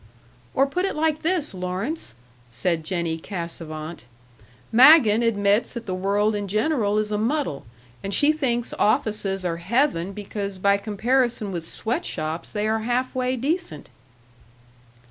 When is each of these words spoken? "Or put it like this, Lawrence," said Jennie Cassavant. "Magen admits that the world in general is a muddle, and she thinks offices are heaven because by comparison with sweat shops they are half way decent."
"Or 0.55 0.65
put 0.65 0.85
it 0.85 0.95
like 0.95 1.21
this, 1.21 1.53
Lawrence," 1.53 2.15
said 2.49 2.83
Jennie 2.83 3.19
Cassavant. 3.19 4.05
"Magen 4.71 5.21
admits 5.21 5.75
that 5.75 5.85
the 5.85 5.93
world 5.93 6.33
in 6.33 6.47
general 6.47 6.97
is 6.97 7.11
a 7.11 7.19
muddle, 7.19 7.67
and 8.03 8.11
she 8.11 8.31
thinks 8.31 8.73
offices 8.79 9.45
are 9.45 9.57
heaven 9.57 10.11
because 10.11 10.57
by 10.57 10.77
comparison 10.77 11.51
with 11.51 11.69
sweat 11.69 12.03
shops 12.03 12.49
they 12.49 12.67
are 12.67 12.79
half 12.79 13.13
way 13.13 13.35
decent." 13.35 13.89